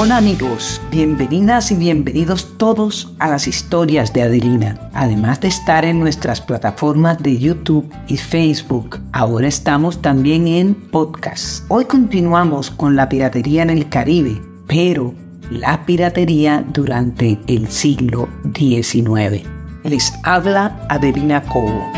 [0.00, 4.78] Hola amigos, bienvenidas y bienvenidos todos a las historias de Adelina.
[4.94, 11.64] Además de estar en nuestras plataformas de YouTube y Facebook, ahora estamos también en podcast.
[11.68, 15.14] Hoy continuamos con la piratería en el Caribe, pero
[15.50, 19.42] la piratería durante el siglo XIX.
[19.82, 21.97] Les habla Adelina Cobo.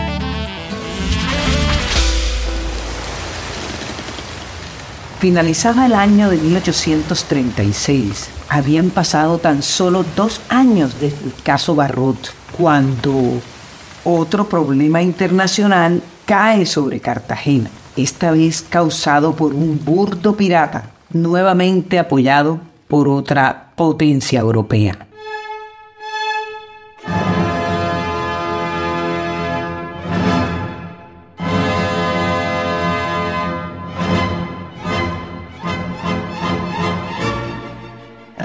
[5.21, 8.31] Finalizaba el año de 1836.
[8.49, 13.43] Habían pasado tan solo dos años desde el caso Barrot, cuando
[14.03, 17.69] otro problema internacional cae sobre Cartagena,
[17.99, 22.59] esta vez causado por un burdo pirata, nuevamente apoyado
[22.89, 25.10] por otra potencia europea.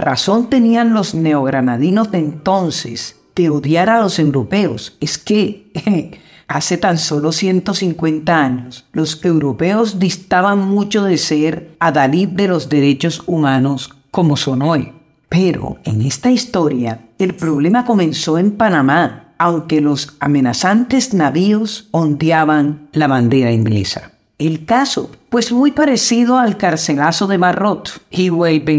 [0.05, 6.99] Razón tenían los neogranadinos de entonces de odiar a los europeos es que hace tan
[6.99, 14.37] solo 150 años los europeos distaban mucho de ser adalid de los derechos humanos como
[14.37, 14.93] son hoy.
[15.27, 23.07] Pero en esta historia el problema comenzó en Panamá, aunque los amenazantes navíos ondeaban la
[23.07, 24.11] bandera inglesa.
[24.37, 28.29] El caso, pues muy parecido al carcelazo de Marrot y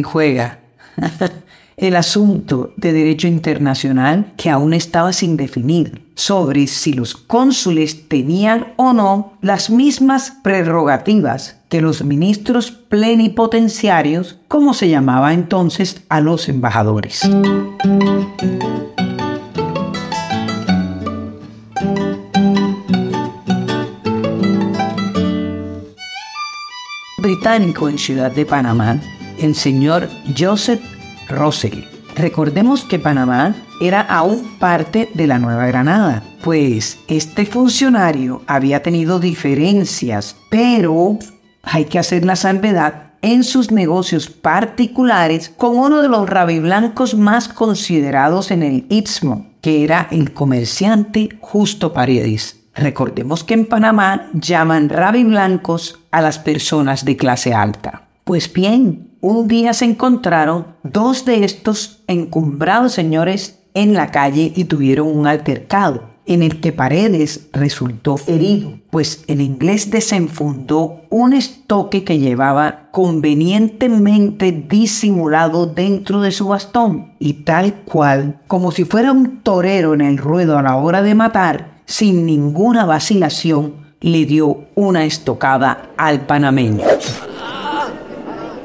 [0.02, 0.60] juega
[1.76, 8.72] el asunto de derecho internacional que aún estaba sin definir sobre si los cónsules tenían
[8.76, 16.48] o no las mismas prerrogativas que los ministros plenipotenciarios, como se llamaba entonces a los
[16.48, 17.22] embajadores.
[27.18, 29.00] británico en Ciudad de Panamá
[29.40, 30.80] el señor Joseph
[31.28, 31.84] Russell.
[32.16, 39.20] Recordemos que Panamá era aún parte de la Nueva Granada, pues este funcionario había tenido
[39.20, 41.18] diferencias, pero
[41.62, 47.48] hay que hacer la salvedad en sus negocios particulares con uno de los rabiblancos más
[47.48, 52.60] considerados en el Istmo, que era el comerciante Justo Paredes.
[52.74, 58.02] Recordemos que en Panamá llaman rabiblancos a las personas de clase alta.
[58.22, 64.64] Pues bien, un día se encontraron dos de estos encumbrados señores en la calle y
[64.64, 72.02] tuvieron un altercado en el que Paredes resultó herido, pues el inglés desenfundó un estoque
[72.02, 79.42] que llevaba convenientemente disimulado dentro de su bastón y tal cual, como si fuera un
[79.42, 85.04] torero en el ruedo a la hora de matar, sin ninguna vacilación, le dio una
[85.04, 86.84] estocada al panameño.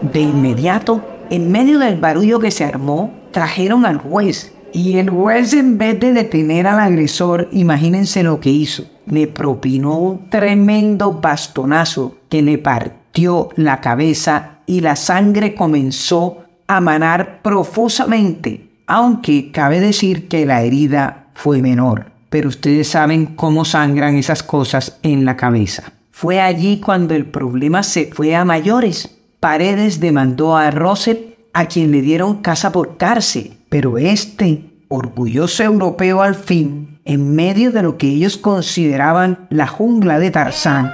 [0.01, 4.51] De inmediato, en medio del barullo que se armó, trajeron al juez.
[4.73, 8.85] Y el juez, en vez de detener al agresor, imagínense lo que hizo.
[9.05, 16.81] Le propinó un tremendo bastonazo que le partió la cabeza y la sangre comenzó a
[16.81, 22.11] manar profusamente, aunque cabe decir que la herida fue menor.
[22.29, 25.91] Pero ustedes saben cómo sangran esas cosas en la cabeza.
[26.11, 31.91] Fue allí cuando el problema se fue a mayores Paredes demandó a Rosset, a quien
[31.91, 37.97] le dieron casa por cárcel, pero este, orgulloso europeo al fin, en medio de lo
[37.97, 40.93] que ellos consideraban la jungla de Tarzán,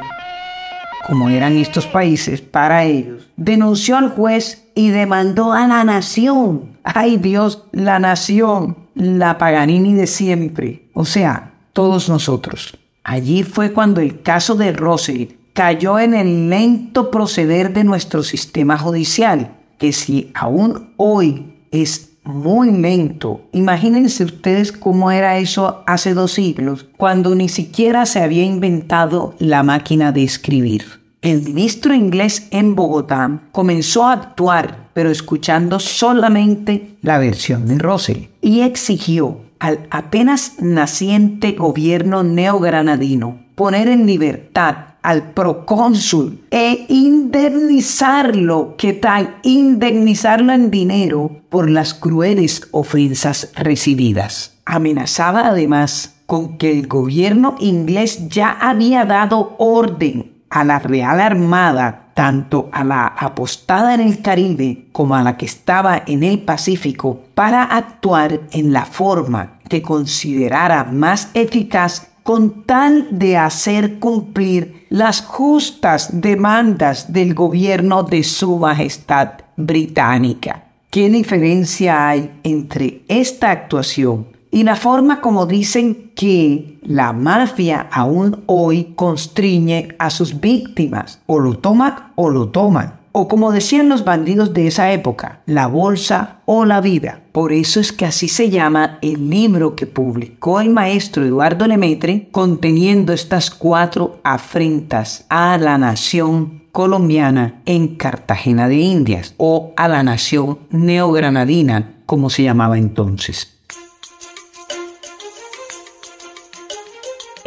[1.06, 6.78] como eran estos países para ellos, denunció al juez y demandó a la nación.
[6.86, 8.78] ¡Ay Dios, la nación!
[8.96, 12.78] La Paganini de siempre, o sea, todos nosotros.
[13.03, 18.78] Allí fue cuando el caso de Rosset cayó en el lento proceder de nuestro sistema
[18.78, 26.34] judicial, que si aún hoy es muy lento, imagínense ustedes cómo era eso hace dos
[26.34, 30.85] siglos, cuando ni siquiera se había inventado la máquina de escribir.
[31.23, 38.25] El ministro inglés en Bogotá comenzó a actuar, pero escuchando solamente la versión de Russell,
[38.42, 48.92] y exigió al apenas naciente gobierno neogranadino poner en libertad al procónsul e indemnizarlo, ¿qué
[48.92, 49.38] tal?
[49.42, 54.57] Indemnizarlo en dinero por las crueles ofensas recibidas.
[54.65, 62.09] Amenazaba además con que el gobierno inglés ya había dado orden a la Real Armada,
[62.13, 67.21] tanto a la apostada en el Caribe como a la que estaba en el Pacífico,
[67.33, 75.21] para actuar en la forma que considerara más eficaz con tal de hacer cumplir las
[75.21, 80.65] justas demandas del gobierno de su Majestad británica.
[80.89, 88.44] ¿Qué diferencia hay entre esta actuación y la forma como dicen que la mafia aún
[88.47, 91.21] hoy constriñe a sus víctimas?
[91.27, 95.66] O lo toman o lo toman o como decían los bandidos de esa época, la
[95.66, 97.22] bolsa o la vida.
[97.31, 102.30] Por eso es que así se llama el libro que publicó el maestro Eduardo Lemetre
[102.31, 110.04] conteniendo estas cuatro afrentas a la nación colombiana en Cartagena de Indias o a la
[110.04, 113.56] nación neogranadina, como se llamaba entonces.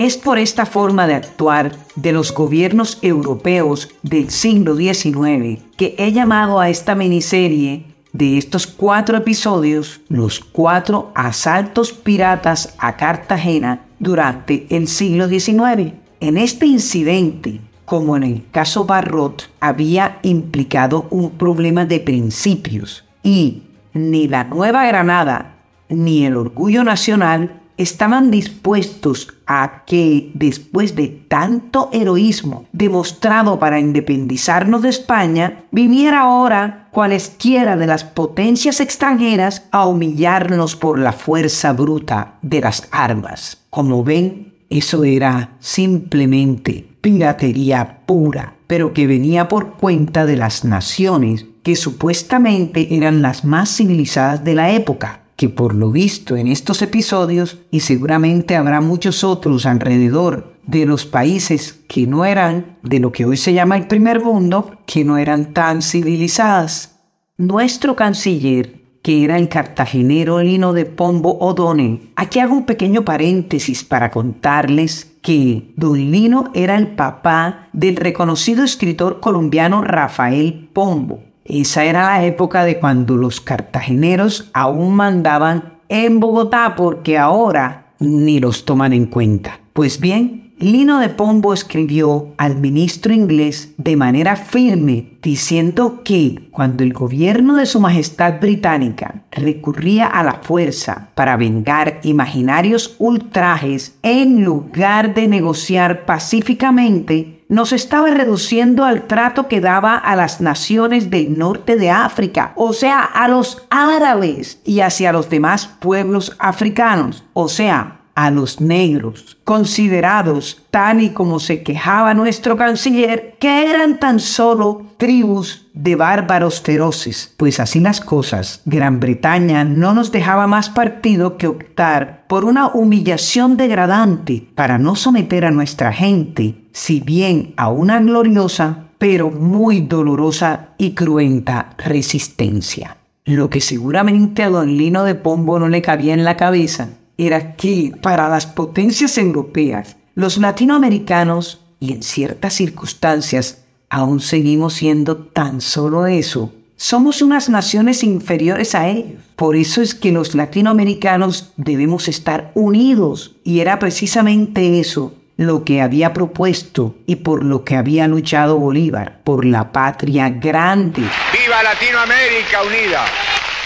[0.00, 6.11] Es por esta forma de actuar de los gobiernos europeos del siglo XIX que he
[6.12, 14.67] llamado a esta miniserie de estos cuatro episodios los cuatro asaltos piratas a Cartagena durante
[14.70, 15.93] el siglo XIX.
[16.20, 23.64] En este incidente, como en el caso Barrot, había implicado un problema de principios y
[23.93, 25.56] ni la Nueva Granada
[25.91, 34.82] ni el orgullo nacional estaban dispuestos a que, después de tanto heroísmo demostrado para independizarnos
[34.82, 42.35] de España, viniera ahora cualesquiera de las potencias extranjeras a humillarnos por la fuerza bruta
[42.43, 43.59] de las armas.
[43.71, 51.47] Como ven, eso era simplemente piratería pura, pero que venía por cuenta de las naciones
[51.62, 56.83] que supuestamente eran las más civilizadas de la época, que por lo visto en estos
[56.83, 63.11] episodios, y seguramente habrá muchos otros alrededor de los países que no eran de lo
[63.11, 67.01] que hoy se llama el primer mundo, que no eran tan civilizadas.
[67.39, 73.83] Nuestro canciller, que era el cartagenero Lino de Pombo O'Donnell, aquí hago un pequeño paréntesis
[73.83, 81.85] para contarles que Don Lino era el papá del reconocido escritor colombiano Rafael Pombo, esa
[81.85, 88.64] era la época de cuando los cartageneros aún mandaban en Bogotá porque ahora ni los
[88.64, 89.61] toman en cuenta.
[89.73, 96.85] Pues bien, Lino de Pombo escribió al ministro inglés de manera firme diciendo que cuando
[96.85, 104.44] el gobierno de su Majestad Británica recurría a la fuerza para vengar imaginarios ultrajes en
[104.44, 111.37] lugar de negociar pacíficamente, nos estaba reduciendo al trato que daba a las naciones del
[111.37, 117.49] norte de África, o sea, a los árabes y hacia los demás pueblos africanos, o
[117.49, 124.21] sea, a los negros, considerados, tal y como se quejaba nuestro canciller, que eran tan
[124.21, 127.33] solo tribus de bárbaros feroces.
[127.39, 132.67] Pues así las cosas, Gran Bretaña no nos dejaba más partido que optar por una
[132.69, 139.81] humillación degradante para no someter a nuestra gente, si bien a una gloriosa, pero muy
[139.81, 142.99] dolorosa y cruenta resistencia.
[143.25, 146.91] Lo que seguramente a don Lino de Pombo no le cabía en la cabeza
[147.27, 155.17] era que para las potencias europeas, los latinoamericanos, y en ciertas circunstancias aún seguimos siendo
[155.17, 159.21] tan solo eso, somos unas naciones inferiores a ellos.
[159.37, 163.37] Por eso es que los latinoamericanos debemos estar unidos.
[163.45, 169.21] Y era precisamente eso lo que había propuesto y por lo que había luchado Bolívar,
[169.25, 171.03] por la patria grande.
[171.03, 173.05] ¡Viva Latinoamérica unida!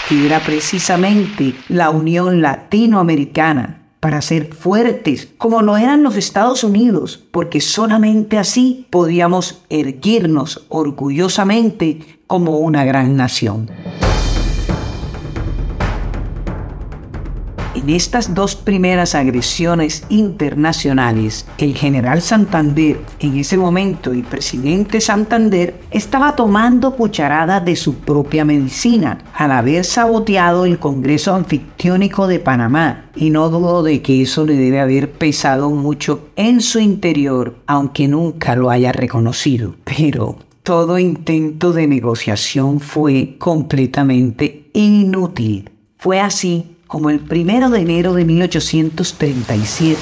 [0.07, 7.23] Que era precisamente la Unión Latinoamericana, para ser fuertes, como lo eran los Estados Unidos,
[7.31, 13.67] porque solamente así podíamos erguirnos orgullosamente como una gran nación.
[17.85, 25.75] En estas dos primeras agresiones internacionales, el general Santander, en ese momento el presidente Santander,
[25.91, 33.11] estaba tomando cucharada de su propia medicina al haber saboteado el Congreso Anfictiónico de Panamá,
[33.15, 38.07] y no dudo de que eso le debe haber pesado mucho en su interior, aunque
[38.07, 39.75] nunca lo haya reconocido.
[39.83, 45.69] Pero todo intento de negociación fue completamente inútil.
[45.99, 49.99] Fue así como el primero de enero de 1837,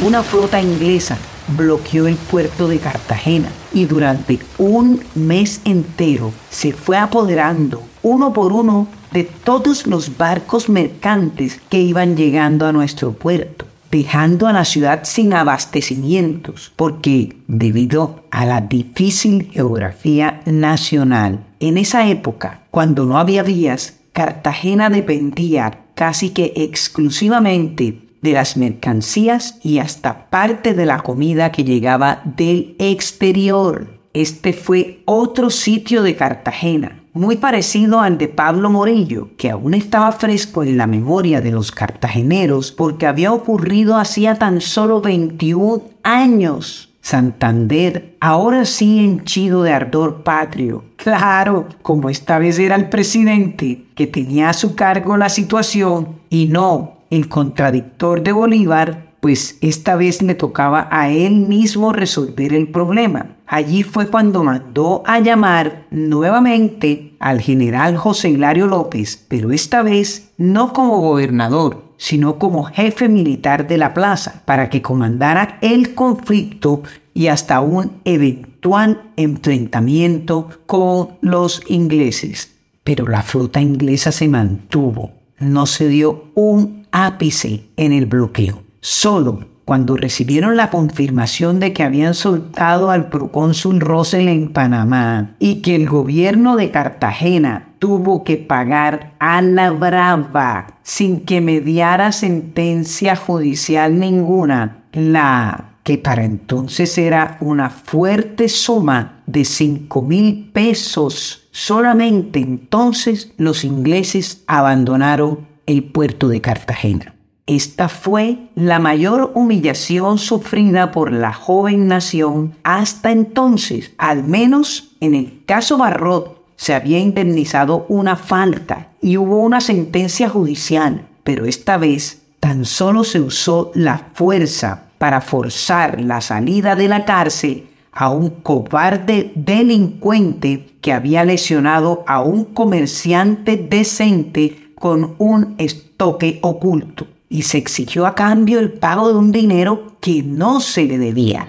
[0.00, 1.18] una flota inglesa
[1.58, 8.54] bloqueó el puerto de Cartagena y durante un mes entero se fue apoderando uno por
[8.54, 14.64] uno de todos los barcos mercantes que iban llegando a nuestro puerto, dejando a la
[14.64, 23.18] ciudad sin abastecimientos, porque debido a la difícil geografía nacional, en esa época, cuando no
[23.18, 30.98] había vías, Cartagena dependía casi que exclusivamente de las mercancías y hasta parte de la
[30.98, 34.00] comida que llegaba del exterior.
[34.12, 40.10] Este fue otro sitio de Cartagena, muy parecido al de Pablo Morillo, que aún estaba
[40.10, 46.91] fresco en la memoria de los cartageneros porque había ocurrido hacía tan solo 21 años.
[47.02, 50.84] Santander, ahora sí henchido de ardor patrio.
[50.96, 56.46] Claro, como esta vez era el presidente que tenía a su cargo la situación y
[56.46, 62.68] no el contradictor de Bolívar, pues esta vez le tocaba a él mismo resolver el
[62.68, 63.36] problema.
[63.46, 70.32] Allí fue cuando mandó a llamar nuevamente al general José Hilario López, pero esta vez
[70.38, 76.82] no como gobernador, sino como jefe militar de la plaza, para que comandara el conflicto
[77.14, 82.56] y hasta un eventual enfrentamiento con los ingleses.
[82.82, 88.64] Pero la flota inglesa se mantuvo, no se dio un ápice en el bloqueo.
[88.80, 95.56] Solo cuando recibieron la confirmación de que habían soltado al procónsul Russell en Panamá y
[95.62, 103.16] que el gobierno de Cartagena tuvo que pagar a la brava sin que mediara sentencia
[103.16, 111.48] judicial ninguna, la que para entonces era una fuerte suma de cinco mil pesos.
[111.50, 117.14] Solamente entonces los ingleses abandonaron el puerto de Cartagena.
[117.46, 125.16] Esta fue la mayor humillación sufrida por la joven nación hasta entonces, al menos en
[125.16, 131.78] el caso Barrot se había indemnizado una falta y hubo una sentencia judicial, pero esta
[131.78, 138.10] vez tan solo se usó la fuerza para forzar la salida de la cárcel a
[138.10, 147.42] un cobarde delincuente que había lesionado a un comerciante decente con un estoque oculto y
[147.42, 151.46] se exigió a cambio el pago de un dinero que no se le debía.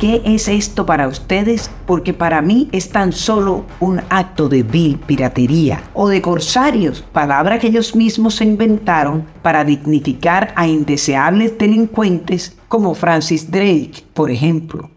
[0.00, 1.70] ¿Qué es esto para ustedes?
[1.86, 7.58] Porque para mí es tan solo un acto de vil piratería o de corsarios, palabra
[7.58, 14.90] que ellos mismos se inventaron para dignificar a indeseables delincuentes como Francis Drake, por ejemplo.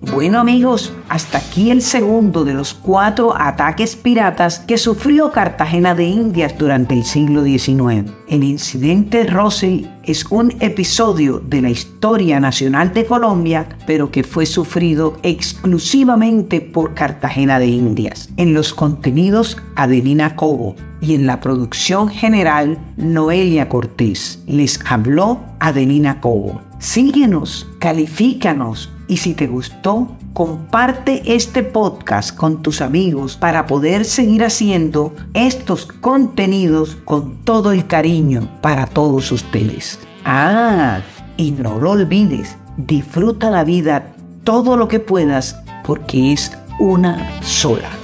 [0.00, 6.04] Bueno amigos, hasta aquí el segundo de los cuatro ataques piratas que sufrió Cartagena de
[6.04, 8.10] Indias durante el siglo XIX.
[8.30, 14.46] El incidente Russell es un episodio de la historia nacional de Colombia, pero que fue
[14.46, 18.30] sufrido exclusivamente por Cartagena de Indias.
[18.38, 24.42] En los contenidos, Adelina Cobo y en la producción general, Noelia Cortés.
[24.46, 26.62] Les habló Adelina Cobo.
[26.78, 34.44] Síguenos, califícanos y si te gustó, comparte este podcast con tus amigos para poder seguir
[34.44, 39.98] haciendo estos contenidos con todo el cariño para todos ustedes.
[40.24, 41.00] Ah,
[41.36, 48.01] y no lo olvides, disfruta la vida todo lo que puedas porque es una sola.